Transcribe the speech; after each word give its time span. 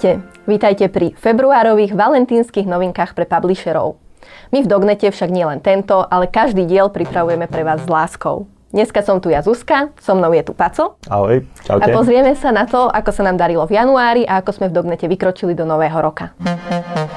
Ahojte, 0.00 0.24
vítajte 0.48 0.88
pri 0.88 1.12
februárových 1.12 1.92
valentínskych 1.92 2.64
novinkách 2.64 3.12
pre 3.12 3.28
publisherov. 3.28 4.00
My 4.48 4.64
v 4.64 4.70
Dognete 4.72 5.12
však 5.12 5.28
nie 5.28 5.44
len 5.44 5.60
tento, 5.60 6.00
ale 6.08 6.24
každý 6.24 6.64
diel 6.64 6.88
pripravujeme 6.88 7.44
pre 7.44 7.68
vás 7.68 7.84
s 7.84 7.88
láskou. 7.92 8.48
Dneska 8.72 9.04
som 9.04 9.20
tu 9.20 9.28
ja 9.28 9.44
Zuzka, 9.44 9.92
so 10.00 10.16
mnou 10.16 10.32
je 10.32 10.40
tu 10.40 10.56
Paco. 10.56 10.96
Ahoj, 11.04 11.44
čaute. 11.68 11.84
A 11.84 11.92
pozrieme 11.92 12.32
sa 12.32 12.48
na 12.48 12.64
to, 12.64 12.88
ako 12.88 13.12
sa 13.12 13.28
nám 13.28 13.36
darilo 13.36 13.68
v 13.68 13.76
januári 13.76 14.24
a 14.24 14.40
ako 14.40 14.56
sme 14.56 14.66
v 14.72 14.80
Dognete 14.80 15.04
vykročili 15.04 15.52
do 15.52 15.68
nového 15.68 16.00
roka. 16.00 16.32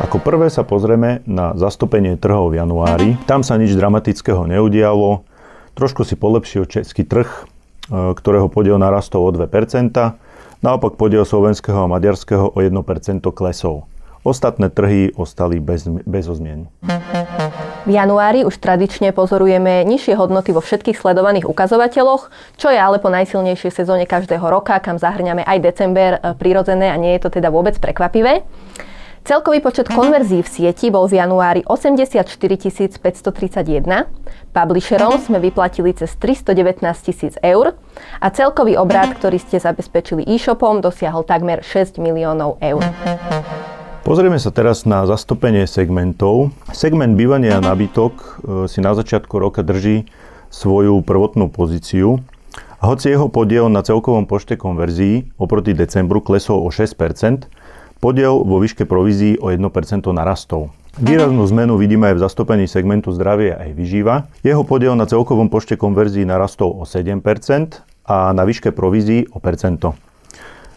Ako 0.04 0.20
prvé 0.20 0.52
sa 0.52 0.68
pozrieme 0.68 1.23
na 1.23 1.55
zastúpenie 1.55 2.20
trhov 2.20 2.52
v 2.52 2.68
januári. 2.68 3.15
Tam 3.23 3.47
sa 3.47 3.55
nič 3.55 3.79
dramatického 3.79 4.43
neudialo. 4.43 5.23
Trošku 5.79 6.04
si 6.04 6.20
polepšil 6.20 6.68
český 6.68 7.07
trh, 7.07 7.31
e, 7.31 7.43
ktorého 8.11 8.52
podiel 8.52 8.75
narastol 8.75 9.23
o 9.23 9.31
2%. 9.31 10.20
Naopak 10.63 10.95
podiel 10.95 11.27
slovenského 11.27 11.76
a 11.76 11.91
maďarského 11.91 12.55
o 12.55 12.59
1% 12.63 13.20
klesol. 13.35 13.84
Ostatné 14.23 14.71
trhy 14.71 15.12
ostali 15.12 15.59
bez, 15.59 15.84
bez 16.08 16.23
zmien. 16.31 16.71
V 17.84 17.91
januári 17.91 18.48
už 18.48 18.55
tradične 18.63 19.12
pozorujeme 19.12 19.84
nižšie 19.84 20.16
hodnoty 20.16 20.55
vo 20.55 20.63
všetkých 20.63 20.95
sledovaných 20.95 21.52
ukazovateľoch, 21.52 22.31
čo 22.55 22.71
je 22.71 22.80
ale 22.80 23.04
po 23.04 23.12
najsilnejšej 23.12 23.76
sezóne 23.76 24.07
každého 24.07 24.48
roka, 24.48 24.80
kam 24.80 24.95
zahrňame 24.95 25.44
aj 25.44 25.59
december, 25.59 26.16
e, 26.23 26.31
prirodzené 26.40 26.88
a 26.88 26.95
nie 26.95 27.12
je 27.20 27.27
to 27.27 27.43
teda 27.43 27.52
vôbec 27.52 27.76
prekvapivé. 27.84 28.48
Celkový 29.23 29.63
počet 29.63 29.88
konverzií 29.88 30.44
v 30.44 30.50
sieti 30.52 30.91
bol 30.91 31.08
v 31.08 31.16
januári 31.16 31.63
84 31.63 32.27
531, 32.27 34.12
publisherom 34.52 35.16
sme 35.16 35.40
vyplatili 35.40 35.96
cez 35.96 36.12
319 36.20 36.84
tisíc 36.99 37.40
eur 37.40 37.72
a 38.20 38.27
celkový 38.36 38.76
obrad, 38.76 39.16
ktorý 39.16 39.40
ste 39.40 39.63
zabezpečili 39.63 40.27
e-shopom, 40.27 40.84
dosiahol 40.84 41.24
takmer 41.24 41.63
6 41.63 42.04
miliónov 42.04 42.60
eur. 42.60 42.84
Pozrieme 44.04 44.35
sa 44.43 44.52
teraz 44.52 44.84
na 44.84 45.07
zastúpenie 45.07 45.71
segmentov. 45.71 46.52
Segment 46.76 47.15
bývania 47.15 47.55
a 47.55 47.63
nábytok 47.63 48.13
e, 48.20 48.27
si 48.68 48.84
na 48.84 48.91
začiatku 48.91 49.40
roka 49.40 49.63
drží 49.63 50.04
svoju 50.52 50.99
prvotnú 50.99 51.48
pozíciu. 51.48 52.20
A 52.84 52.91
hoci 52.91 53.15
jeho 53.15 53.32
podiel 53.32 53.71
na 53.71 53.87
celkovom 53.87 54.27
počte 54.27 54.60
konverzií 54.60 55.32
oproti 55.40 55.71
decembru 55.71 56.20
klesol 56.20 56.60
o 56.60 56.68
6%, 56.68 57.48
Podiel 58.04 58.43
vo 58.43 58.59
výške 58.59 58.84
provízií 58.84 59.40
o 59.40 59.48
1% 59.48 59.63
narastol. 60.12 60.76
Výraznú 60.99 61.48
zmenu 61.55 61.79
vidíme 61.79 62.12
aj 62.12 62.20
v 62.20 62.23
zastúpení 62.27 62.65
segmentu 62.68 63.15
zdravie 63.15 63.55
aj 63.55 63.71
vyžíva. 63.71 64.28
Jeho 64.44 64.68
podiel 64.68 64.91
na 65.00 65.07
celkovom 65.07 65.47
počte 65.47 65.79
konverzií 65.79 66.28
narastol 66.28 66.75
o 66.75 66.84
7% 66.84 67.24
a 68.03 68.35
na 68.35 68.44
výške 68.44 68.75
provízií 68.75 69.31
o 69.31 69.40
percento. 69.40 69.96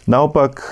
Naopak 0.07 0.63
e, 0.63 0.67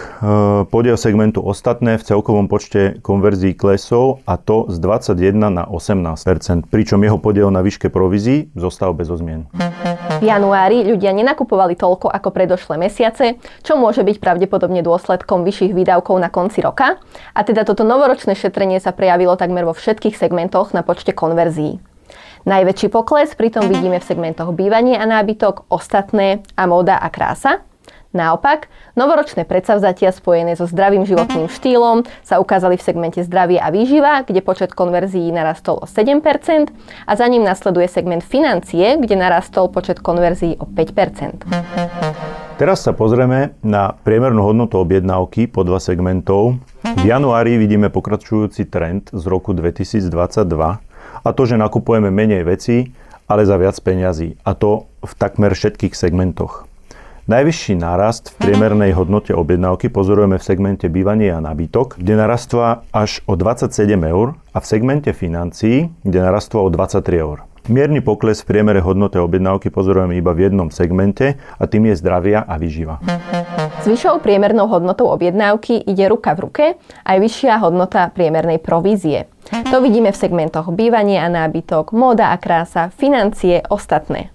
podiel 0.71 0.95
segmentu 0.95 1.43
ostatné 1.43 1.99
v 1.99 2.07
celkovom 2.07 2.47
počte 2.47 3.03
konverzií 3.03 3.59
klesol 3.59 4.23
a 4.23 4.39
to 4.39 4.71
z 4.71 4.79
21 4.79 5.35
na 5.59 5.67
18% 5.67 6.71
pričom 6.71 7.03
jeho 7.03 7.19
podiel 7.19 7.51
na 7.51 7.67
výške 7.67 7.91
provízií 7.91 8.55
zostal 8.55 8.95
bez 8.95 9.11
zmien. 9.11 9.51
V 10.21 10.27
januári 10.27 10.87
ľudia 10.87 11.11
nenakupovali 11.11 11.75
toľko 11.75 12.07
ako 12.13 12.29
predošlé 12.31 12.79
mesiace, 12.79 13.41
čo 13.67 13.75
môže 13.75 14.07
byť 14.07 14.23
pravdepodobne 14.23 14.85
dôsledkom 14.85 15.43
vyšších 15.43 15.75
výdavkov 15.75 16.21
na 16.23 16.31
konci 16.31 16.63
roka. 16.63 17.03
A 17.35 17.41
teda 17.43 17.67
toto 17.67 17.83
novoročné 17.83 18.39
šetrenie 18.39 18.79
sa 18.79 18.95
prejavilo 18.95 19.35
takmer 19.35 19.67
vo 19.67 19.75
všetkých 19.75 20.15
segmentoch 20.15 20.71
na 20.71 20.87
počte 20.87 21.11
konverzií. 21.11 21.83
Najväčší 22.45 22.93
pokles 22.93 23.33
pritom 23.33 23.67
vidíme 23.73 23.99
v 23.99 24.05
segmentoch 24.05 24.53
bývanie 24.53 25.01
a 25.01 25.09
nábytok, 25.09 25.67
ostatné 25.73 26.45
a 26.55 26.69
móda 26.69 27.01
a 27.01 27.09
krása. 27.09 27.65
Naopak, 28.15 28.71
novoročné 28.95 29.43
predsavzatia 29.43 30.15
spojené 30.15 30.55
so 30.55 30.71
zdravým 30.71 31.03
životným 31.03 31.51
štýlom 31.51 32.07
sa 32.23 32.39
ukázali 32.39 32.79
v 32.79 32.87
segmente 32.87 33.19
zdravie 33.27 33.59
a 33.59 33.75
výživa, 33.75 34.23
kde 34.23 34.39
počet 34.39 34.71
konverzií 34.71 35.35
narastol 35.35 35.83
o 35.83 35.87
7% 35.91 36.23
a 37.11 37.13
za 37.19 37.27
ním 37.27 37.43
nasleduje 37.43 37.91
segment 37.91 38.23
financie, 38.23 39.03
kde 39.03 39.19
narastol 39.19 39.67
počet 39.67 39.99
konverzií 39.99 40.55
o 40.63 40.67
5%. 40.71 41.43
Teraz 42.55 42.87
sa 42.87 42.95
pozrieme 42.95 43.59
na 43.67 43.99
priemernú 44.07 44.47
hodnotu 44.47 44.79
objednávky 44.79 45.51
podľa 45.51 45.83
segmentov. 45.83 46.63
V 46.87 47.03
januári 47.03 47.59
vidíme 47.59 47.91
pokračujúci 47.91 48.71
trend 48.71 49.11
z 49.11 49.27
roku 49.27 49.51
2022 49.59 50.07
a 51.19 51.29
to, 51.35 51.43
že 51.51 51.59
nakupujeme 51.59 52.15
menej 52.15 52.47
vecí, 52.47 52.95
ale 53.27 53.43
za 53.43 53.59
viac 53.59 53.75
peňazí. 53.83 54.39
A 54.47 54.55
to 54.55 54.87
v 55.03 55.13
takmer 55.19 55.51
všetkých 55.51 55.99
segmentoch. 55.99 56.71
Najvyšší 57.25 57.81
nárast 57.81 58.37
v 58.37 58.53
priemernej 58.53 58.93
hodnote 58.93 59.33
objednávky 59.33 59.89
pozorujeme 59.89 60.37
v 60.37 60.45
segmente 60.45 60.93
bývanie 60.93 61.33
a 61.33 61.41
nábytok, 61.41 61.97
kde 61.97 62.21
narastla 62.21 62.85
až 62.93 63.25
o 63.25 63.33
27 63.33 63.97
eur 63.97 64.37
a 64.53 64.61
v 64.61 64.67
segmente 64.69 65.09
financií, 65.17 65.89
kde 66.05 66.21
narastla 66.21 66.61
o 66.61 66.69
23 66.69 67.25
eur. 67.25 67.49
Mierny 67.73 68.05
pokles 68.05 68.45
v 68.45 68.53
priemere 68.53 68.85
hodnote 68.85 69.17
objednávky 69.17 69.73
pozorujeme 69.73 70.21
iba 70.21 70.37
v 70.37 70.53
jednom 70.53 70.69
segmente 70.69 71.41
a 71.57 71.65
tým 71.65 71.89
je 71.89 71.97
zdravia 71.97 72.45
a 72.45 72.61
výživa. 72.61 73.01
S 73.81 73.89
vyššou 73.89 74.21
priemernou 74.21 74.69
hodnotou 74.69 75.09
objednávky 75.09 75.81
ide 75.81 76.05
ruka 76.13 76.37
v 76.37 76.45
ruke 76.45 76.65
aj 77.09 77.17
vyššia 77.25 77.57
hodnota 77.65 78.13
priemernej 78.13 78.61
provízie. 78.61 79.33
To 79.73 79.81
vidíme 79.81 80.13
v 80.13 80.21
segmentoch 80.21 80.69
bývanie 80.77 81.17
a 81.17 81.33
nábytok, 81.33 81.97
móda 81.97 82.29
a 82.29 82.37
krása, 82.37 82.93
financie, 82.93 83.65
ostatné. 83.73 84.34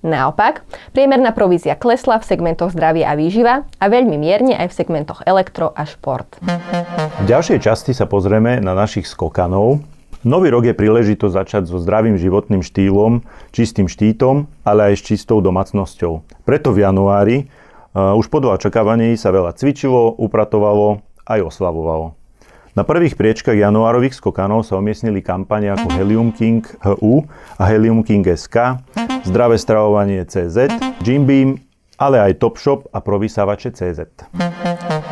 Naopak, 0.00 0.64
priemerná 0.96 1.36
provízia 1.36 1.76
klesla 1.76 2.16
v 2.16 2.24
segmentoch 2.24 2.72
zdravie 2.72 3.04
a 3.04 3.12
výživa 3.12 3.68
a 3.76 3.84
veľmi 3.84 4.16
mierne 4.16 4.56
aj 4.56 4.72
v 4.72 4.76
segmentoch 4.80 5.20
elektro 5.28 5.68
a 5.76 5.84
šport. 5.84 6.40
V 6.40 7.24
ďalšej 7.28 7.60
časti 7.60 7.92
sa 7.92 8.08
pozrieme 8.08 8.64
na 8.64 8.72
našich 8.72 9.04
skokanov. 9.04 9.84
Nový 10.24 10.52
rok 10.52 10.68
je 10.68 10.76
príležitosť 10.76 11.32
začať 11.32 11.62
so 11.68 11.80
zdravým 11.80 12.16
životným 12.20 12.60
štýlom, 12.64 13.24
čistým 13.52 13.88
štítom, 13.88 14.48
ale 14.64 14.92
aj 14.92 15.00
s 15.00 15.06
čistou 15.16 15.40
domácnosťou. 15.44 16.44
Preto 16.44 16.76
v 16.76 16.84
januári 16.84 17.36
uh, 17.92 18.12
už 18.16 18.28
podľa 18.28 18.60
očakávaní 18.60 19.16
sa 19.16 19.32
veľa 19.32 19.56
cvičilo, 19.56 20.16
upratovalo 20.16 21.00
aj 21.24 21.40
oslavovalo. 21.44 22.19
Na 22.78 22.86
prvých 22.86 23.18
priečkach 23.18 23.58
januárových 23.58 24.14
skokanov 24.14 24.62
sa 24.62 24.78
umiestnili 24.78 25.18
kampane 25.26 25.74
ako 25.74 25.90
Helium 25.90 26.30
King 26.30 26.62
HU 26.86 27.26
a 27.58 27.66
Helium 27.66 28.06
King 28.06 28.22
SK, 28.22 28.78
Zdravé 29.26 29.58
stravovanie 29.58 30.22
CZ, 30.22 30.70
Jim 31.02 31.26
Beam, 31.26 31.58
ale 31.98 32.22
aj 32.22 32.38
Topshop 32.38 32.86
a 32.94 33.02
provysávače 33.02 33.74
CZ. 33.74 34.00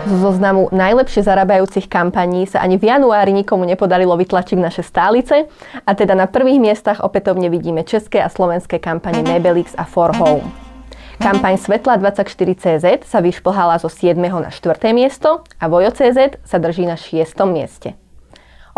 Z 0.07 0.13
zoznamu 0.23 0.71
najlepšie 0.71 1.27
zarábajúcich 1.27 1.91
kampaní 1.91 2.47
sa 2.47 2.63
ani 2.63 2.79
v 2.79 2.95
januári 2.95 3.35
nikomu 3.35 3.67
nepodarilo 3.67 4.15
vytlačiť 4.15 4.57
naše 4.57 4.87
stálice 4.87 5.51
a 5.83 5.91
teda 5.93 6.15
na 6.15 6.31
prvých 6.31 6.63
miestach 6.63 7.03
opätovne 7.03 7.51
vidíme 7.51 7.83
české 7.83 8.23
a 8.23 8.31
slovenské 8.31 8.79
kampane 8.79 9.21
Mebelix 9.27 9.75
a 9.75 9.83
For 9.85 10.15
Home. 10.17 10.68
Kampaň 11.19 11.59
Svetla 11.59 11.99
24CZ 11.99 13.03
sa 13.03 13.19
vyšplhala 13.19 13.83
zo 13.83 13.91
7. 13.91 14.15
na 14.15 14.55
4. 14.55 14.95
miesto 14.95 15.43
a 15.59 15.67
Vojo 15.67 15.91
CZ 15.91 16.39
sa 16.47 16.63
drží 16.63 16.87
na 16.87 16.95
6. 16.95 17.35
mieste. 17.51 17.99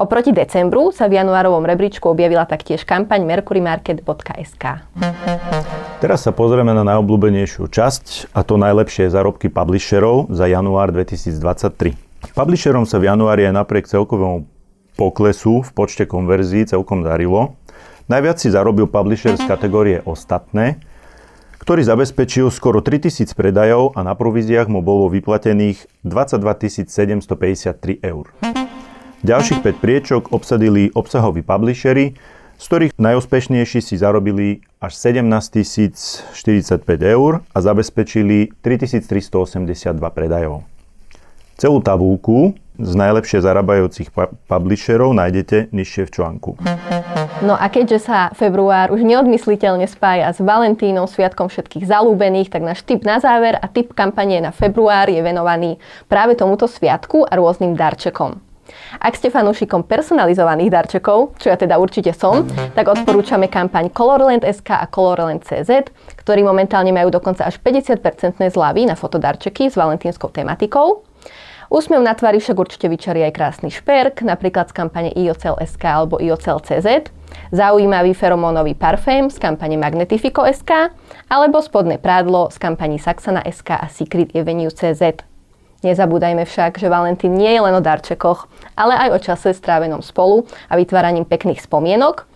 Oproti 0.01 0.33
decembru 0.33 0.89
sa 0.89 1.13
v 1.13 1.21
januárovom 1.21 1.61
rebríčku 1.61 2.09
objavila 2.09 2.49
taktiež 2.49 2.89
kampaň 2.89 3.29
mercurymarket.sk. 3.29 4.65
Teraz 6.01 6.25
sa 6.25 6.33
pozrieme 6.33 6.73
na 6.73 6.81
najobľúbenejšiu 6.81 7.69
časť 7.69 8.33
a 8.33 8.41
to 8.41 8.57
najlepšie 8.57 9.13
zárobky 9.13 9.53
publisherov 9.53 10.33
za 10.33 10.49
január 10.49 10.97
2023. 10.97 11.93
Publisherom 12.33 12.89
sa 12.89 12.97
v 12.97 13.13
januári 13.13 13.53
aj 13.53 13.61
napriek 13.61 13.85
celkovému 13.85 14.49
poklesu 14.97 15.61
v 15.61 15.71
počte 15.77 16.09
konverzií 16.09 16.65
celkom 16.65 17.05
darilo. 17.05 17.61
Najviac 18.09 18.41
si 18.41 18.49
zarobil 18.49 18.89
publisher 18.89 19.37
z 19.37 19.45
kategórie 19.45 20.01
ostatné, 20.09 20.81
ktorý 21.61 21.85
zabezpečil 21.85 22.49
skoro 22.49 22.81
3000 22.81 23.37
predajov 23.37 23.93
a 23.93 24.01
na 24.01 24.17
províziách 24.17 24.73
mu 24.73 24.81
bolo 24.81 25.13
vyplatených 25.13 25.85
22 26.03 26.89
753 26.89 28.01
eur. 28.01 28.33
Ďalších 29.21 29.61
5 29.61 29.85
priečok 29.85 30.23
obsadili 30.33 30.89
obsahoví 30.97 31.45
publishery, 31.45 32.17
z 32.57 32.65
ktorých 32.65 32.93
najúspešnejší 32.97 33.81
si 33.85 33.95
zarobili 34.01 34.65
až 34.81 34.97
17 34.97 36.33
045 36.33 36.81
eur 37.05 37.45
a 37.45 37.59
zabezpečili 37.61 38.57
3382 38.65 40.01
predajov. 40.17 40.65
Celú 41.61 41.85
tabulku 41.85 42.57
z 42.81 42.93
najlepšie 42.97 43.45
zarábajúcich 43.45 44.09
publisherov 44.49 45.13
nájdete 45.13 45.69
nižšie 45.77 46.09
v 46.09 46.11
článku. 46.17 46.51
No 47.41 47.57
a 47.57 47.73
keďže 47.73 48.05
sa 48.05 48.29
február 48.37 48.93
už 48.93 49.01
neodmysliteľne 49.01 49.89
spája 49.89 50.29
s 50.29 50.45
Valentínom, 50.45 51.09
sviatkom 51.09 51.49
všetkých 51.49 51.89
zalúbených, 51.89 52.53
tak 52.53 52.61
náš 52.61 52.85
tip 52.85 53.01
na 53.01 53.17
záver 53.17 53.57
a 53.57 53.65
tip 53.65 53.97
kampanie 53.97 54.45
na 54.45 54.53
február 54.53 55.09
je 55.09 55.25
venovaný 55.25 55.81
práve 56.05 56.37
tomuto 56.37 56.69
sviatku 56.69 57.25
a 57.25 57.33
rôznym 57.41 57.73
darčekom. 57.73 58.37
Ak 59.01 59.17
ste 59.17 59.33
fanúšikom 59.33 59.89
personalizovaných 59.89 60.69
darčekov, 60.69 61.41
čo 61.41 61.49
ja 61.49 61.57
teda 61.57 61.81
určite 61.81 62.13
som, 62.13 62.45
tak 62.77 62.93
odporúčame 62.93 63.49
kampaň 63.49 63.89
Colorland 63.89 64.45
SK 64.45 64.77
a 64.77 64.87
Colorland 64.87 65.41
CZ, 65.41 65.89
ktorí 66.21 66.45
momentálne 66.45 66.93
majú 66.93 67.09
dokonca 67.09 67.49
až 67.49 67.57
50% 67.65 68.37
zľavy 68.53 68.85
na 68.85 69.01
fotodarčeky 69.01 69.73
s 69.73 69.81
valentínskou 69.81 70.29
tematikou. 70.29 71.09
Úsmev 71.71 72.03
na 72.03 72.19
tvári 72.19 72.43
však 72.43 72.59
určite 72.59 72.91
vyčarí 72.91 73.23
aj 73.23 73.31
krásny 73.31 73.71
šperk, 73.71 74.27
napríklad 74.27 74.67
z 74.67 74.75
kampane 74.75 75.15
IOCL.sk 75.15 75.79
alebo 75.87 76.19
IOCL.cz, 76.19 77.15
zaujímavý 77.55 78.11
feromónový 78.11 78.75
parfém 78.75 79.31
z 79.31 79.39
kampane 79.39 79.79
Magnetifico.sk 79.79 80.91
alebo 81.31 81.63
spodné 81.63 82.03
prádlo 82.03 82.51
z 82.51 82.59
kampaní 82.59 82.99
Saxana.sk 82.99 83.71
a 83.71 83.87
Secret 83.87 84.35
Avenue.cz. 84.35 85.23
Nezabúdajme 85.87 86.43
však, 86.43 86.75
že 86.75 86.91
Valentín 86.91 87.39
nie 87.39 87.55
je 87.55 87.63
len 87.63 87.79
o 87.79 87.79
darčekoch, 87.79 88.51
ale 88.75 88.99
aj 89.07 89.09
o 89.15 89.19
čase 89.23 89.55
strávenom 89.55 90.03
spolu 90.03 90.51
a 90.67 90.75
vytváraním 90.75 91.23
pekných 91.23 91.63
spomienok. 91.63 92.27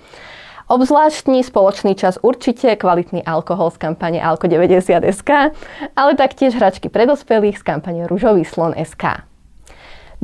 Obzvláštny 0.65 1.45
spoločný 1.45 1.93
čas 1.93 2.17
určite 2.25 2.73
kvalitný 2.81 3.21
alkohol 3.29 3.69
z 3.69 3.85
kampane 3.85 4.17
Alko 4.17 4.49
90SK, 4.49 5.53
ale 5.93 6.17
taktiež 6.17 6.57
hračky 6.57 6.89
pre 6.89 7.05
dospelých 7.05 7.61
z 7.61 7.65
kampane 7.69 8.09
Ružový 8.09 8.49
slon 8.49 8.73
SK. 8.73 9.29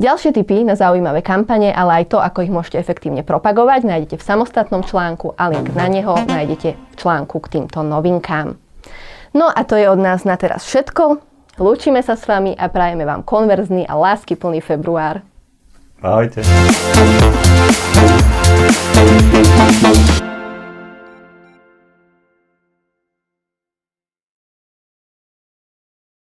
Ďalšie 0.01 0.33
tipy 0.33 0.65
na 0.65 0.73
zaujímavé 0.73 1.21
kampane, 1.21 1.69
ale 1.69 2.01
aj 2.01 2.05
to, 2.09 2.17
ako 2.17 2.41
ich 2.41 2.49
môžete 2.49 2.81
efektívne 2.81 3.21
propagovať, 3.21 3.85
nájdete 3.85 4.17
v 4.17 4.25
samostatnom 4.25 4.81
článku 4.81 5.37
a 5.37 5.45
link 5.53 5.77
na 5.77 5.85
neho 5.85 6.17
nájdete 6.25 6.73
v 6.73 6.93
článku 6.97 7.37
k 7.37 7.61
týmto 7.61 7.85
novinkám. 7.85 8.57
No 9.37 9.45
a 9.45 9.61
to 9.61 9.77
je 9.77 9.85
od 9.85 10.01
nás 10.01 10.25
na 10.25 10.41
teraz 10.41 10.65
všetko. 10.65 11.21
Lúčime 11.61 12.01
sa 12.01 12.17
s 12.17 12.25
vami 12.25 12.57
a 12.57 12.65
prajeme 12.65 13.05
vám 13.05 13.21
konverzný 13.21 13.85
a 13.85 13.93
láskyplný 13.93 14.57
február. 14.65 15.21
Ahojte. 16.01 16.41